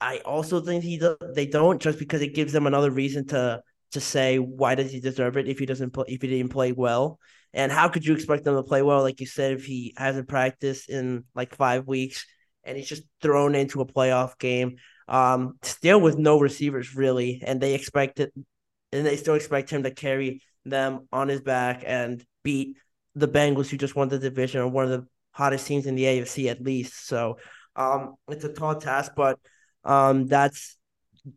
[0.00, 1.00] I also think he
[1.34, 5.00] they don't just because it gives them another reason to to say why does he
[5.00, 7.18] deserve it if he doesn't play if he didn't play well
[7.52, 10.28] and how could you expect them to play well like you said if he hasn't
[10.28, 12.26] practiced in like five weeks
[12.64, 14.76] and he's just thrown into a playoff game
[15.08, 18.32] um still with no receivers really and they expect it
[18.92, 22.76] and they still expect him to carry them on his back and beat
[23.14, 26.04] the Bengals who just won the division or one of the hottest teams in the
[26.04, 27.38] AFC at least so
[27.76, 29.38] um it's a tall task but
[29.84, 30.76] um, that's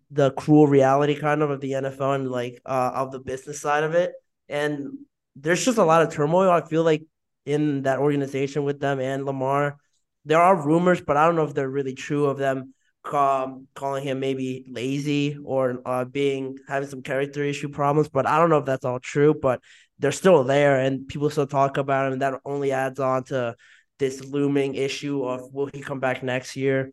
[0.09, 3.83] the cruel reality kind of of the NFL and like uh, of the business side
[3.83, 4.11] of it.
[4.49, 4.89] And
[5.35, 6.49] there's just a lot of turmoil.
[6.49, 7.03] I feel like
[7.45, 9.77] in that organization with them and Lamar,
[10.25, 12.73] there are rumors, but I don't know if they're really true of them
[13.11, 18.09] um, calling him maybe lazy or uh, being having some character issue problems.
[18.09, 19.33] But I don't know if that's all true.
[19.33, 19.61] But
[19.99, 23.55] they're still there, and people still talk about him, and that only adds on to
[23.99, 26.91] this looming issue of will he come back next year?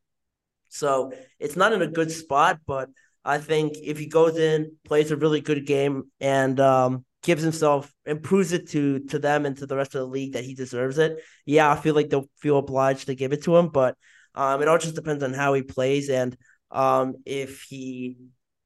[0.69, 2.91] So it's not in a good spot, but
[3.25, 7.93] I think if he goes in, plays a really good game, and um, gives himself
[8.07, 10.99] improves it to to them and to the rest of the league that he deserves
[10.99, 11.19] it.
[11.45, 13.97] Yeah, I feel like they'll feel obliged to give it to him, but
[14.35, 16.37] um, it all just depends on how he plays and
[16.71, 18.17] um, if he.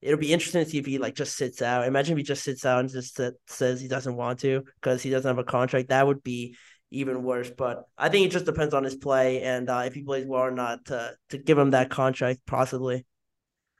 [0.01, 1.87] It'll be interesting to see if he like just sits out.
[1.87, 5.11] Imagine if he just sits out and just says he doesn't want to because he
[5.11, 5.91] doesn't have a contract.
[5.91, 6.57] That would be
[6.91, 7.51] even worse.
[7.51, 10.43] But I think it just depends on his play and uh, if he plays well
[10.43, 13.07] or not to to give him that contract possibly.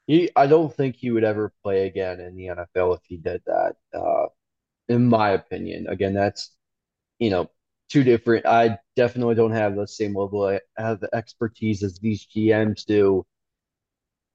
[0.07, 3.43] He, I don't think he would ever play again in the NFL if he did
[3.47, 3.77] that.
[3.95, 4.27] Uh,
[4.93, 6.51] in my opinion, again, that's
[7.19, 7.51] you know
[7.91, 8.47] two different.
[8.47, 13.27] I definitely don't have the same level of expertise as these GMs do,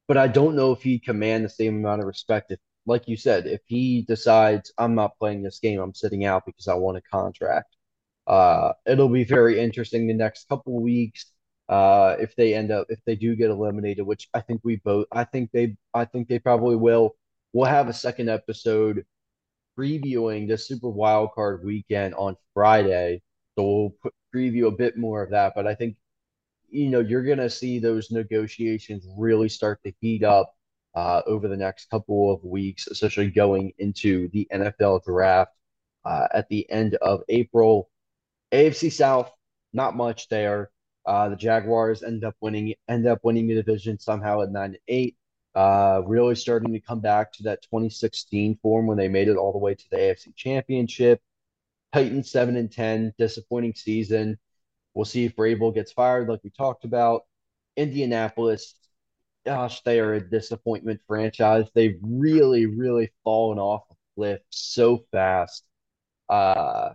[0.07, 2.51] but I don't know if he command the same amount of respect.
[2.51, 6.45] If, like you said, if he decides I'm not playing this game, I'm sitting out
[6.45, 7.75] because I want a contract
[8.27, 11.25] uh, it'll be very interesting the next couple weeks.
[11.69, 15.07] Uh, if they end up, if they do get eliminated, which I think we both,
[15.11, 17.15] I think they, I think they probably will.
[17.53, 19.05] We'll have a second episode
[19.77, 23.21] previewing the Super Wild Card weekend on Friday,
[23.57, 25.53] so we'll put, preview a bit more of that.
[25.55, 25.97] But I think,
[26.69, 30.53] you know, you're gonna see those negotiations really start to heat up
[30.95, 35.51] uh, over the next couple of weeks, especially going into the NFL draft
[36.05, 37.89] uh, at the end of April.
[38.51, 39.31] AFC South,
[39.73, 40.71] not much there.
[41.05, 44.79] Uh, the Jaguars end up winning end up winning the division somehow at nine and
[44.87, 45.15] eight.
[45.57, 49.51] Uh, really starting to come back to that 2016 form when they made it all
[49.51, 51.21] the way to the AFC Championship.
[51.93, 54.37] Titans seven and ten, disappointing season.
[54.93, 57.23] We'll see if Vrabel gets fired, like we talked about.
[57.77, 58.75] Indianapolis,
[59.45, 61.67] gosh, they are a disappointment franchise.
[61.73, 65.65] They've really, really fallen off a cliff so fast.
[66.29, 66.91] Uh,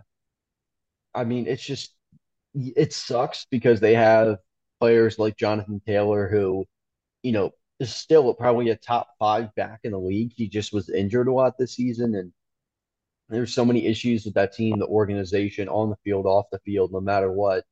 [1.13, 1.93] I mean, it's just
[2.55, 4.37] it sucks because they have
[4.79, 6.65] players like Jonathan Taylor who,
[7.23, 10.33] you know, is still probably a top five back in the league.
[10.35, 12.31] He just was injured a lot this season, and
[13.29, 16.91] there's so many issues with that team, the organization, on the field, off the field,
[16.91, 17.65] no matter what.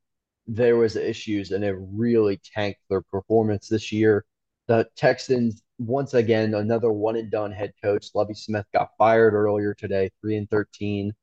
[0.47, 4.25] There was issues, and it really tanked their performance this year.
[4.67, 8.09] The Texans, once again, another one and done head coach.
[8.15, 11.13] Lovie Smith got fired earlier today, three and thirteen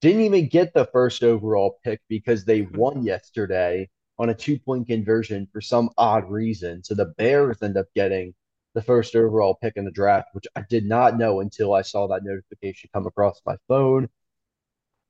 [0.00, 3.88] didn't even get the first overall pick because they won yesterday
[4.20, 6.84] on a two point conversion for some odd reason.
[6.84, 8.34] So the Bears end up getting
[8.74, 12.06] the first overall pick in the draft, which I did not know until I saw
[12.08, 14.08] that notification come across my phone.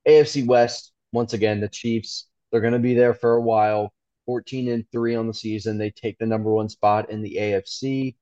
[0.09, 3.93] AFC West, once again, the Chiefs, they're going to be there for a while.
[4.27, 5.77] 14 and 3 on the season.
[5.77, 8.15] They take the number one spot in the AFC.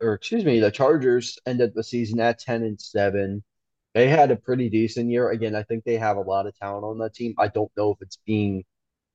[0.00, 3.42] Or excuse me, the Chargers ended the season at 10 and 7
[3.94, 5.30] they had a pretty decent year.
[5.30, 7.34] Again, I think they have a lot of talent on that team.
[7.38, 8.64] I don't know if it's being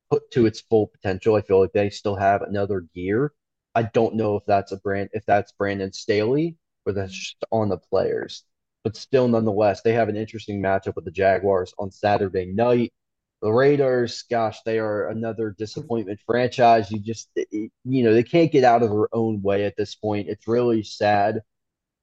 [0.09, 1.35] put to its full potential.
[1.35, 3.33] I feel like they still have another gear.
[3.75, 7.69] I don't know if that's a brand if that's Brandon Staley or that's just on
[7.69, 8.43] the players.
[8.83, 12.93] But still, nonetheless, they have an interesting matchup with the Jaguars on Saturday night.
[13.41, 16.91] The Raiders, gosh, they are another disappointment franchise.
[16.91, 20.27] You just, you know, they can't get out of their own way at this point.
[20.29, 21.41] It's really sad,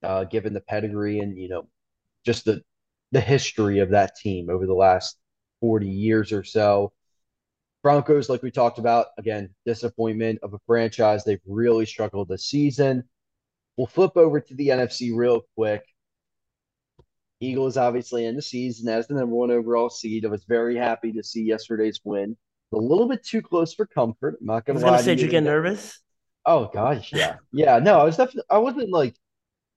[0.02, 1.68] uh, given the pedigree and you know
[2.24, 2.62] just the
[3.12, 5.18] the history of that team over the last
[5.60, 6.92] 40 years or so.
[7.86, 11.22] Broncos, like we talked about, again, disappointment of a franchise.
[11.22, 13.04] They've really struggled this season.
[13.76, 15.84] We'll flip over to the NFC real quick.
[17.38, 20.26] Eagles obviously in the season as the number one overall seed.
[20.26, 22.36] I was very happy to see yesterday's win.
[22.74, 24.38] A little bit too close for comfort.
[24.40, 26.00] I'm not gonna, gonna say, did you get nervous?
[26.44, 27.78] Oh gosh, yeah, yeah.
[27.78, 28.48] No, I was definitely.
[28.50, 29.14] I wasn't like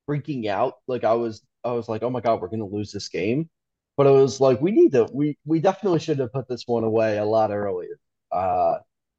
[0.09, 0.77] freaking out.
[0.87, 3.51] Like I was I was like, oh my god, we're gonna lose this game.
[3.99, 6.85] But it was like we need to we we definitely should have put this one
[6.85, 7.99] away a lot earlier.
[8.31, 8.75] Uh,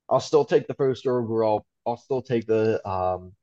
[0.09, 1.67] I'll still take the first overall.
[1.87, 3.35] I'll still take the um,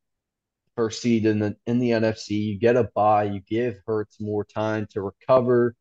[0.75, 2.29] first seed in the in the NFC.
[2.31, 3.25] You get a bye.
[3.25, 5.75] You give Hurts more time to recover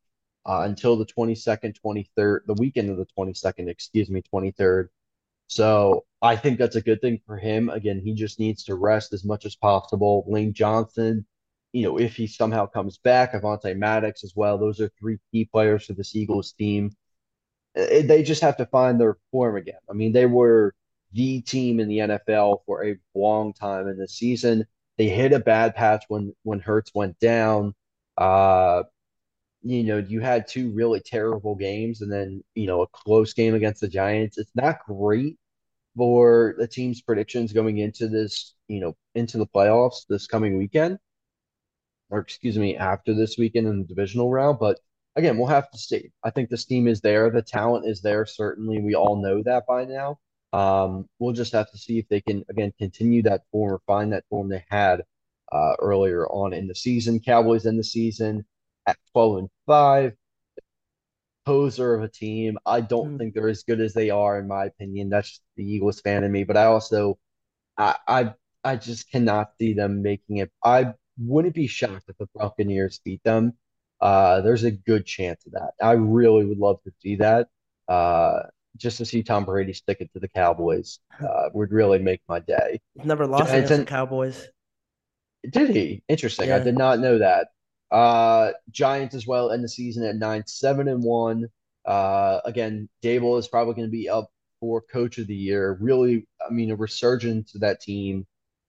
[0.45, 4.89] uh, until the 22nd, 23rd, the weekend of the 22nd, excuse me, 23rd.
[5.47, 7.71] So I think that's a good thing for him.
[7.71, 10.23] Again, he just needs to rest as much as possible.
[10.29, 11.25] Lane Johnson
[11.73, 14.59] you know, if he somehow comes back, Avonte Maddox as well.
[14.59, 16.97] Those are three key players for this Eagles team.
[17.77, 19.79] Uh, they just have to find their form again.
[19.91, 20.75] I mean, they were
[21.13, 24.67] the team in the NFL for a long time in the season.
[24.99, 27.75] They hit a bad patch when when Hurts went down.
[28.17, 28.85] Uh,
[29.63, 33.55] you know, you had two really terrible games and then, you know, a close game
[33.55, 34.39] against the Giants.
[34.39, 35.39] It's not great
[35.97, 40.99] for the team's predictions going into this, you know, into the playoffs this coming weekend
[42.11, 44.59] or excuse me, after this weekend in the divisional round.
[44.59, 44.81] But
[45.17, 46.11] again, we'll have to see.
[46.23, 47.31] I think this team is there.
[47.31, 48.27] The talent is there.
[48.27, 50.19] Certainly, we all know that by now.
[50.53, 54.13] Um, we'll just have to see if they can again continue that form or find
[54.13, 55.03] that form they had
[55.53, 57.21] uh, earlier on in the season.
[57.21, 58.45] Cowboys in the season
[58.87, 60.15] at twelve and five.
[61.45, 62.59] Poser of a team.
[62.67, 63.19] I don't mm.
[63.19, 65.09] think they're as good as they are, in my opinion.
[65.09, 66.43] That's the Eagles fan in me.
[66.43, 67.19] But I also,
[67.79, 70.51] I, I, I just cannot see them making it.
[70.65, 73.55] I wouldn't be shocked if the Buccaneers beat them.
[74.01, 75.73] Uh, there's a good chance of that.
[75.83, 77.49] I really would love to see that.
[77.89, 78.43] Uh,
[78.77, 82.41] just to see Tom Brady stick it to the Cowboys uh, would really make my
[82.41, 82.81] day.
[82.95, 84.49] Never lost against the Cowboys.
[85.49, 86.03] Did he?
[86.09, 86.49] Interesting.
[86.49, 86.57] Yeah.
[86.57, 87.49] I did not know that.
[87.91, 91.47] Uh, Giants as well end the season at nine, seven and one.
[91.87, 94.29] Uh, again, Daboll is probably going to be up
[94.61, 95.79] for Coach of the Year.
[95.81, 98.27] Really, I mean, a resurgence to that team.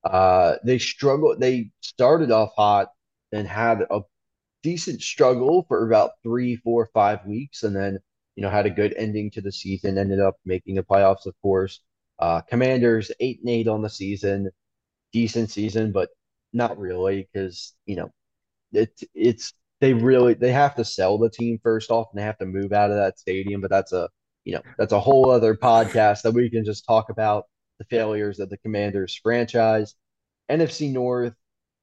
[0.07, 1.39] Uh, they struggled.
[1.39, 2.89] They started off hot
[3.31, 4.01] and had a
[4.63, 7.99] decent struggle for about three, four, five weeks, and then
[8.35, 9.97] you know had a good ending to the season.
[9.97, 11.81] Ended up making the playoffs, of course.
[12.19, 14.49] Uh, Commanders eight and eight on the season,
[15.13, 16.09] decent season, but
[16.53, 18.11] not really because you know
[18.73, 22.37] it it's they really they have to sell the team first off, and they have
[22.39, 23.61] to move out of that stadium.
[23.61, 24.09] But that's a
[24.45, 27.45] you know that's a whole other podcast that we can just talk about
[27.79, 29.95] the failures of the Commanders franchise.
[30.49, 31.33] NFC North,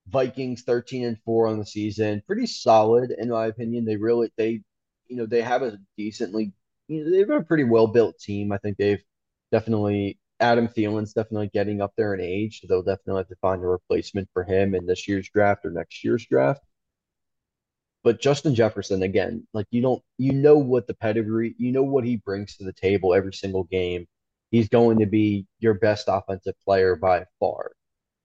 [0.09, 2.23] Vikings 13 and 4 on the season.
[2.27, 3.85] Pretty solid in my opinion.
[3.85, 4.63] They really they
[5.09, 6.53] you know, they have a decently
[6.89, 8.53] you know, they have a pretty well built team.
[8.53, 9.03] I think they've
[9.53, 12.61] definitely Adam Thielen's definitely getting up there in age.
[12.61, 15.71] So they'll definitely have to find a replacement for him in this year's draft or
[15.71, 16.61] next year's draft.
[18.03, 22.05] But Justin Jefferson, again, like you don't, you know what the pedigree, you know what
[22.05, 24.07] he brings to the table every single game.
[24.55, 27.73] He's going to be your best offensive player by far.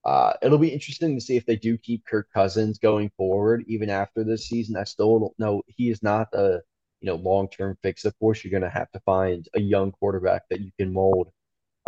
[0.05, 3.89] Uh, it'll be interesting to see if they do keep Kirk Cousins going forward, even
[3.89, 4.77] after this season.
[4.77, 5.63] I still don't know.
[5.65, 6.59] He is not a
[7.01, 8.05] you know long term fix.
[8.05, 11.31] Of course, you're going to have to find a young quarterback that you can mold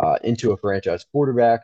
[0.00, 1.60] uh, into a franchise quarterback.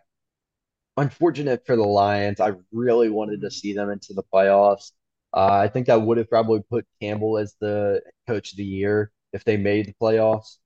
[0.96, 2.38] Unfortunate for the Lions.
[2.38, 4.92] I really wanted to see them into the playoffs.
[5.34, 9.10] Uh, I think I would have probably put Campbell as the coach of the year
[9.32, 10.58] if they made the playoffs.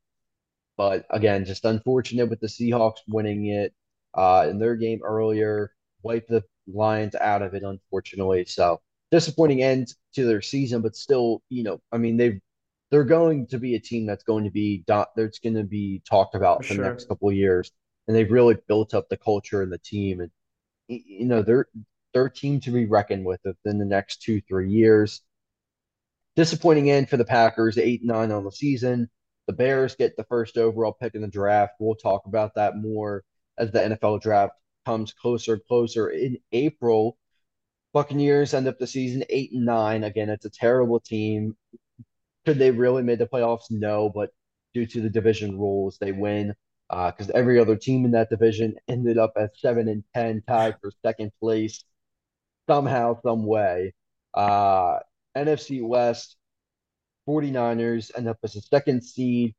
[0.76, 3.74] But again, just unfortunate with the Seahawks winning it
[4.14, 8.44] uh, in their game earlier, wiped the Lions out of it, unfortunately.
[8.46, 12.40] So disappointing end to their season, but still, you know, I mean, they've
[12.90, 16.34] they're going to be a team that's going to be that's going to be talked
[16.34, 16.84] about for, for sure.
[16.84, 17.72] the next couple of years,
[18.06, 20.30] and they've really built up the culture and the team, and
[20.88, 21.66] you know they're
[22.12, 25.22] they're team to be reckoned with within the next two three years.
[26.36, 29.08] Disappointing end for the Packers, eight nine on the season.
[29.46, 31.74] The Bears get the first overall pick in the draft.
[31.78, 33.24] We'll talk about that more
[33.58, 34.54] as the NFL draft
[34.86, 36.10] comes closer and closer.
[36.10, 37.16] In April,
[37.92, 40.04] Buccaneers end up the season eight and nine.
[40.04, 41.56] Again, it's a terrible team.
[42.46, 43.70] Could they really make the playoffs?
[43.70, 44.30] No, but
[44.74, 46.54] due to the division rules, they win
[46.88, 50.76] because uh, every other team in that division ended up at seven and ten, tied
[50.80, 51.84] for second place
[52.68, 53.94] somehow, some way.
[54.34, 54.98] Uh,
[55.36, 56.36] NFC West,
[57.28, 59.54] 49ers end up as a second seed.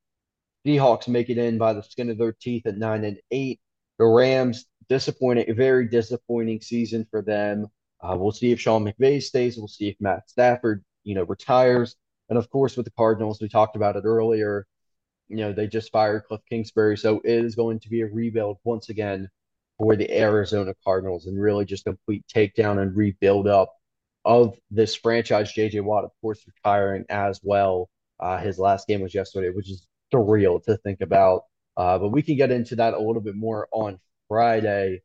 [0.65, 3.59] Seahawks make it in by the skin of their teeth at nine and eight.
[3.99, 7.67] The Rams, disappointing, very disappointing season for them.
[8.01, 9.57] Uh, we'll see if Sean McVay stays.
[9.57, 11.95] We'll see if Matt Stafford, you know, retires.
[12.29, 14.65] And of course, with the Cardinals, we talked about it earlier.
[15.27, 18.57] You know, they just fired Cliff Kingsbury, so it is going to be a rebuild
[18.63, 19.29] once again
[19.77, 23.73] for the Arizona Cardinals, and really just complete takedown and rebuild up
[24.25, 25.53] of this franchise.
[25.53, 27.89] JJ Watt, of course, retiring as well.
[28.19, 31.43] Uh, his last game was yesterday, which is surreal to think about.
[31.75, 35.01] Uh, but we can get into that a little bit more on Friday.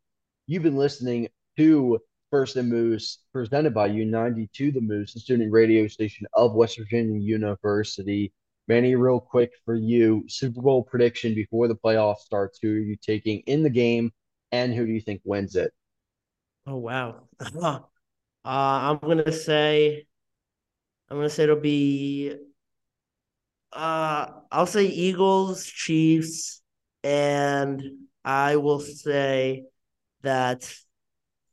[0.47, 1.99] You've been listening to
[2.31, 7.19] First and Moose, presented by U92 The Moose, the student radio station of West Virginia
[7.19, 8.33] University.
[8.69, 12.59] Manny, real quick for you, Super Bowl prediction before the playoff starts.
[12.61, 14.13] Who are you taking in the game,
[14.53, 15.73] and who do you think wins it?
[16.67, 17.23] Oh wow!
[18.49, 20.07] uh, I'm gonna say,
[21.11, 22.35] I'm gonna say it'll be.
[23.71, 26.63] Uh, I'll say Eagles, Chiefs,
[27.05, 27.83] and
[28.25, 29.65] I will say
[30.23, 30.75] that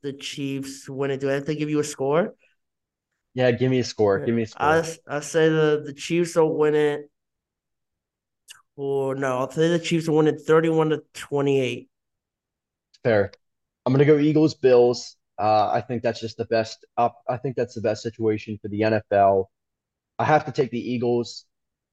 [0.02, 1.20] the Chiefs win it.
[1.20, 2.34] Do I have to give you a score?
[3.34, 4.24] Yeah, give me a score.
[4.24, 4.66] Give me a score.
[4.66, 7.10] I I say the the Chiefs will win it.
[8.74, 11.90] Or no, I'll say the Chiefs will win it thirty-one to twenty-eight.
[13.04, 13.32] Fair.
[13.84, 15.15] I'm gonna go Eagles Bills.
[15.38, 16.84] Uh, I think that's just the best.
[16.96, 17.22] Up.
[17.28, 19.46] I think that's the best situation for the NFL.
[20.18, 21.44] I have to take the Eagles.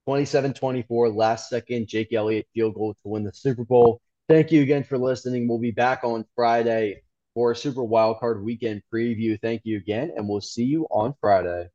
[0.08, 4.02] 27-24, last second Jake Elliott field goal to win the Super Bowl.
[4.28, 5.48] Thank you again for listening.
[5.48, 9.40] We'll be back on Friday for a Super Wildcard Weekend preview.
[9.42, 11.70] Thank you again, and we'll see you on Friday.